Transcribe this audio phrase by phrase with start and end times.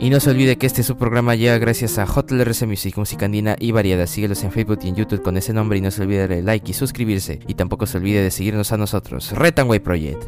[0.00, 3.24] Y no se olvide que este es su programa ya gracias a JLRC Music, música
[3.24, 4.06] andina y variada.
[4.06, 6.42] Síguelos en Facebook y en YouTube con ese nombre y no se olvide de darle
[6.42, 7.40] like y suscribirse.
[7.48, 10.22] Y tampoco se olvide de seguirnos a nosotros, Retanway Project.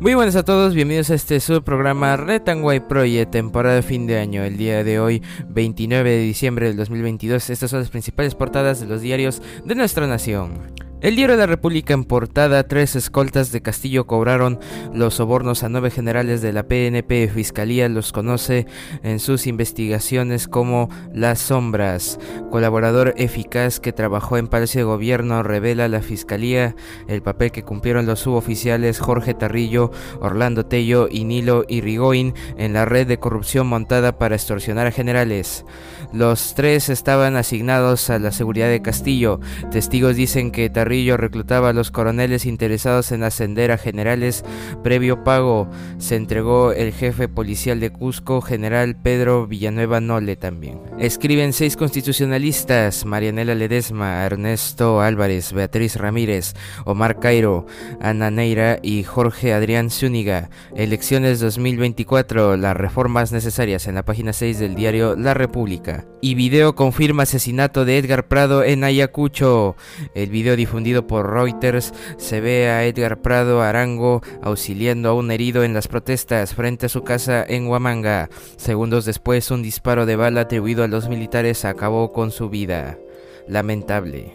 [0.00, 4.44] Muy buenas a todos, bienvenidos a este subprograma Retanway Project, temporada de fin de año.
[4.44, 8.86] El día de hoy, 29 de diciembre del 2022, estas son las principales portadas de
[8.86, 10.79] los diarios de nuestra nación.
[11.02, 14.60] El diario de la República en portada, tres escoltas de Castillo cobraron
[14.92, 17.28] los sobornos a nueve generales de la PNP.
[17.28, 18.66] Fiscalía los conoce
[19.02, 22.18] en sus investigaciones como Las Sombras.
[22.50, 26.76] Colaborador eficaz que trabajó en Palacio de Gobierno revela a la Fiscalía
[27.08, 32.84] el papel que cumplieron los suboficiales Jorge Tarrillo, Orlando Tello y Nilo Irrigoyen en la
[32.84, 35.64] red de corrupción montada para extorsionar a generales.
[36.12, 39.40] Los tres estaban asignados a la seguridad de Castillo.
[39.70, 40.68] Testigos dicen que
[41.16, 44.44] reclutaba a los coroneles interesados en ascender a generales
[44.82, 45.70] previo pago.
[45.98, 50.80] Se entregó el jefe policial de Cusco, general Pedro Villanueva Nole también.
[50.98, 57.66] Escriben seis constitucionalistas, Marianela Ledesma, Ernesto Álvarez, Beatriz Ramírez, Omar Cairo,
[58.00, 60.50] Ana Neira y Jorge Adrián Zúñiga.
[60.74, 66.06] Elecciones 2024, las reformas necesarias en la página 6 del diario La República.
[66.20, 69.76] Y video confirma asesinato de Edgar Prado en Ayacucho.
[70.14, 75.62] El video difundido por Reuters se ve a Edgar Prado Arango auxiliando a un herido
[75.62, 78.30] en las protestas frente a su casa en Huamanga.
[78.56, 82.98] Segundos después, un disparo de bala atribuido a los militares acabó con su vida.
[83.46, 84.32] Lamentable.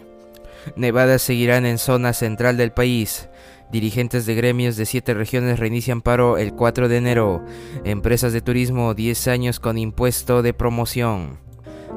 [0.76, 3.28] Nevadas seguirán en zona central del país.
[3.72, 7.44] Dirigentes de gremios de siete regiones reinician paro el 4 de enero.
[7.84, 11.45] Empresas de turismo 10 años con impuesto de promoción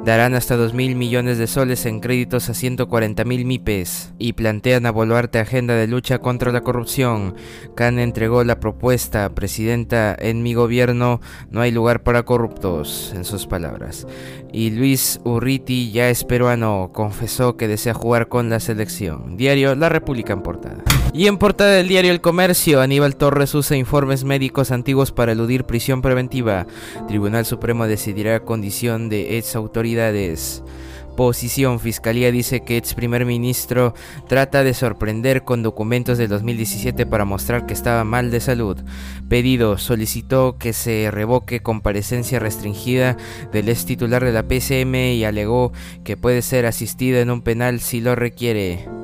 [0.06, 4.86] darán hasta 2 mil millones de soles en créditos a 140 mil MIPES y plantean
[4.86, 7.36] a Boluarte agenda de lucha contra la corrupción.
[7.76, 13.46] Can entregó la propuesta, presidenta, en mi gobierno no hay lugar para corruptos, en sus
[13.46, 14.08] palabras.
[14.52, 19.38] Y Luis Urriti, ya es peruano, confesó que desea jugar con la selección.
[19.38, 20.84] Diario La República en portada.
[21.12, 25.64] Y en portada del diario El Comercio, Aníbal Torres usa informes médicos antiguos para eludir
[25.64, 26.68] prisión preventiva.
[27.08, 30.64] Tribunal Supremo decidirá condición de ex autoridades.
[31.18, 33.94] Posición Fiscalía dice que ex primer ministro
[34.28, 38.78] trata de sorprender con documentos del 2017 para mostrar que estaba mal de salud.
[39.28, 43.18] Pedido solicitó que se revoque comparecencia restringida
[43.52, 47.82] del ex titular de la PCM y alegó que puede ser asistido en un penal
[47.82, 48.99] si lo requiere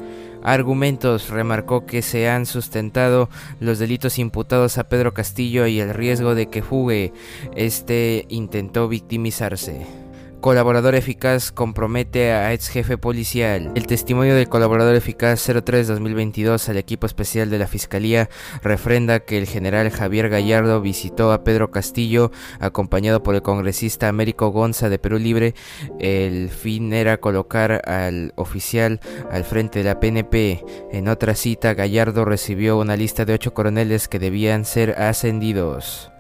[0.46, 3.30] argumentos remarcó que se han sustentado
[3.60, 7.14] los delitos imputados a Pedro Castillo y el riesgo de que fugue.
[7.56, 10.05] Este intentó victimizarse.
[10.46, 13.72] Colaborador eficaz compromete a ex jefe policial.
[13.74, 18.30] El testimonio del colaborador eficaz 03-2022 al equipo especial de la Fiscalía
[18.62, 24.50] refrenda que el general Javier Gallardo visitó a Pedro Castillo acompañado por el congresista Américo
[24.50, 25.56] Gonza de Perú Libre.
[25.98, 29.00] El fin era colocar al oficial
[29.32, 30.64] al frente de la PNP.
[30.92, 36.12] En otra cita, Gallardo recibió una lista de ocho coroneles que debían ser ascendidos.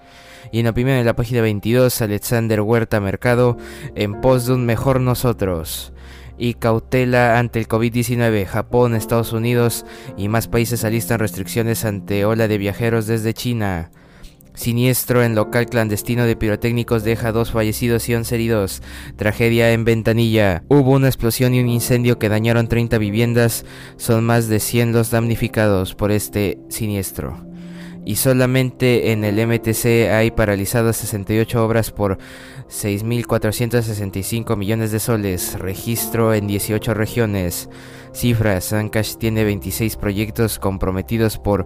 [0.52, 3.58] Y en opinión de la página 22, Alexander Huerta Mercado,
[3.96, 5.94] en pos de un mejor nosotros.
[6.38, 9.86] Y cautela ante el COVID-19, Japón, Estados Unidos
[10.18, 13.92] y más países alistan restricciones ante ola de viajeros desde China.
[14.54, 18.82] Siniestro en local clandestino de pirotécnicos deja dos fallecidos y once heridos.
[19.18, 20.64] Tragedia en Ventanilla.
[20.70, 23.66] Hubo una explosión y un incendio que dañaron 30 viviendas.
[23.98, 27.46] Son más de 100 los damnificados por este siniestro
[28.06, 32.20] y solamente en el MTC hay paralizadas 68 obras por
[32.70, 37.68] 6.465 millones de soles, registro en 18 regiones.
[38.14, 41.66] Cifras, Ancash tiene 26 proyectos comprometidos por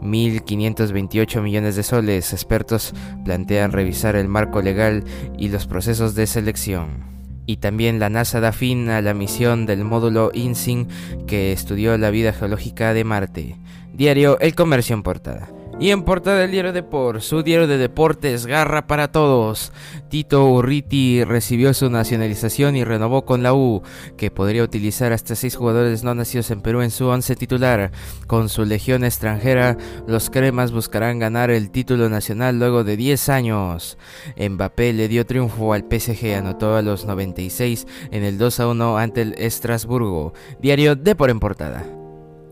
[0.00, 2.32] 1.528 millones de soles.
[2.32, 2.94] Expertos
[3.24, 5.04] plantean revisar el marco legal
[5.36, 7.10] y los procesos de selección.
[7.46, 10.86] Y también la NASA da fin a la misión del módulo INSIN
[11.26, 13.56] que estudió la vida geológica de Marte.
[13.92, 15.59] Diario El Comercio en Portada.
[15.80, 19.72] Y en portada del diario Deport, su diario de deportes, garra para todos.
[20.10, 23.82] Tito Urriti recibió su nacionalización y renovó con la U,
[24.18, 27.92] que podría utilizar hasta seis jugadores no nacidos en Perú en su once titular.
[28.26, 33.96] Con su legión extranjera, los cremas buscarán ganar el título nacional luego de 10 años.
[34.36, 38.98] Mbappé le dio triunfo al PSG, anotó a los 96 en el 2 a 1
[38.98, 40.34] ante el Estrasburgo.
[40.60, 41.99] Diario Deport en portada.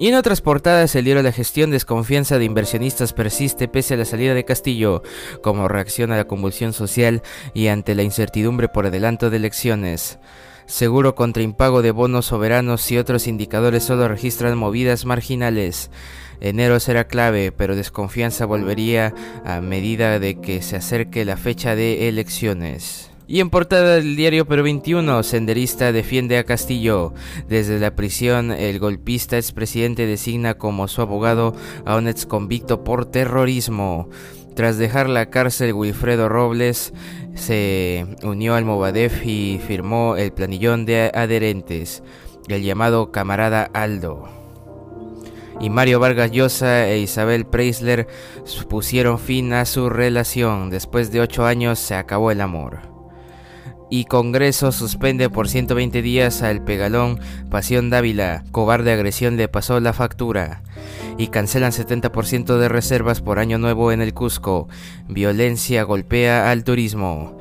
[0.00, 4.04] Y en otras portadas, el diario La Gestión desconfianza de inversionistas persiste pese a la
[4.04, 5.02] salida de Castillo,
[5.42, 7.20] como reacción a la convulsión social
[7.52, 10.20] y ante la incertidumbre por adelanto de elecciones.
[10.66, 15.90] Seguro contra impago de bonos soberanos y otros indicadores solo registran movidas marginales.
[16.40, 19.14] Enero será clave, pero desconfianza volvería
[19.44, 23.07] a medida de que se acerque la fecha de elecciones.
[23.30, 27.12] Y en portada del diario Pero 21, senderista defiende a Castillo.
[27.46, 31.54] Desde la prisión, el golpista expresidente designa como su abogado
[31.84, 34.08] a un ex convicto por terrorismo.
[34.56, 36.94] Tras dejar la cárcel, Wilfredo Robles
[37.34, 42.02] se unió al Movadef y firmó el planillón de adherentes,
[42.48, 44.26] el llamado camarada Aldo.
[45.60, 48.08] Y Mario Vargas Llosa e Isabel Preisler
[48.70, 50.70] pusieron fin a su relación.
[50.70, 52.97] Después de ocho años se acabó el amor.
[53.90, 57.20] Y Congreso suspende por 120 días al pegalón
[57.50, 58.44] Pasión Dávila.
[58.52, 60.62] Cobarde agresión le pasó la factura
[61.16, 64.68] y cancelan 70% de reservas por año nuevo en el Cusco.
[65.08, 67.36] Violencia golpea al turismo.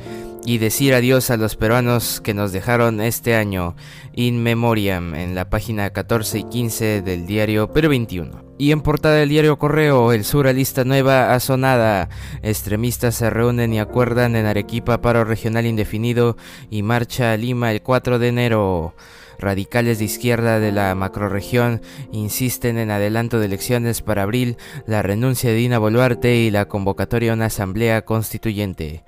[0.46, 3.76] Y decir adiós a los peruanos que nos dejaron este año,
[4.14, 8.47] in memoriam, en la página 14 y 15 del diario Perú 21.
[8.60, 12.10] Y en portada del diario Correo, el sur lista nueva asonada.
[12.42, 16.38] Extremistas se reúnen y acuerdan en Arequipa paro regional indefinido
[16.72, 18.96] y marcha a Lima el 4 de enero.
[19.40, 21.82] Radicales de izquierda de la macroregión
[22.12, 27.32] insisten en adelanto de elecciones para abril, la renuncia de Dina Boluarte y la convocatoria
[27.32, 29.04] a una asamblea constituyente.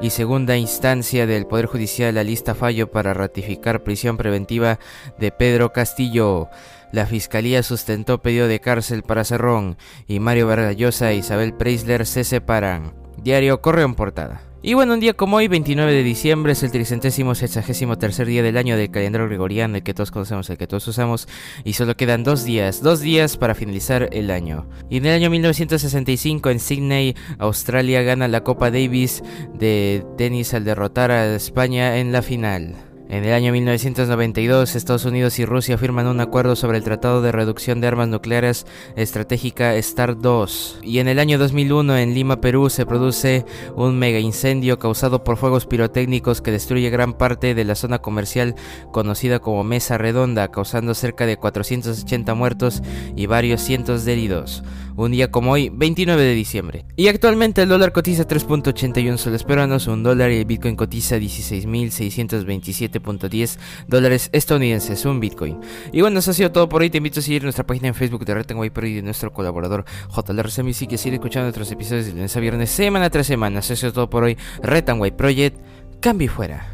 [0.00, 4.78] Y segunda instancia del Poder Judicial la lista fallo para ratificar prisión preventiva
[5.18, 6.48] de Pedro Castillo.
[6.92, 9.76] La fiscalía sustentó pedido de cárcel para Cerrón
[10.06, 12.94] y Mario Vargallosa e Isabel Preisler se separan.
[13.16, 14.53] Diario Correo en portada.
[14.66, 18.42] Y bueno, un día como hoy, 29 de diciembre, es el tricentésimo sexagésimo tercer día
[18.42, 21.28] del año del calendario gregoriano, el que todos conocemos, el que todos usamos,
[21.64, 24.66] y solo quedan dos días, dos días para finalizar el año.
[24.88, 29.22] Y en el año 1965, en Sydney, Australia gana la Copa Davis
[29.52, 32.93] de tenis al derrotar a España en la final.
[33.08, 37.32] En el año 1992, Estados Unidos y Rusia firman un acuerdo sobre el Tratado de
[37.32, 38.66] Reducción de Armas Nucleares
[38.96, 40.80] Estratégica START 2.
[40.82, 43.44] Y en el año 2001, en Lima, Perú, se produce
[43.76, 48.54] un mega incendio causado por fuegos pirotécnicos que destruye gran parte de la zona comercial
[48.90, 52.82] conocida como Mesa Redonda, causando cerca de 480 muertos
[53.14, 54.62] y varios cientos de heridos
[54.96, 56.84] un día como hoy, 29 de diciembre.
[56.96, 63.58] Y actualmente el dólar cotiza 3.81 soles peruanos, un dólar y el Bitcoin cotiza 16.627.10
[63.88, 65.58] dólares estadounidenses, un Bitcoin.
[65.92, 66.90] Y bueno, eso ha sido todo por hoy.
[66.90, 69.84] Te invito a seguir nuestra página en Facebook de Retenway Pro y de nuestro colaborador
[70.14, 73.60] JLRC Music y seguir escuchando nuestros episodios de lunes a viernes, semana tras semana.
[73.60, 74.36] Eso ha sido todo por hoy.
[74.62, 75.58] Retanway Project,
[76.00, 76.73] cambio fuera.